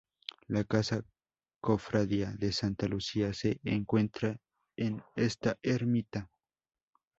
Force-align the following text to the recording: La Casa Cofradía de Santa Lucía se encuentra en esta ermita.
La 0.47 0.63
Casa 0.63 1.05
Cofradía 1.61 2.31
de 2.31 2.51
Santa 2.53 2.87
Lucía 2.87 3.35
se 3.35 3.59
encuentra 3.63 4.35
en 4.75 5.03
esta 5.15 5.59
ermita. 5.61 6.27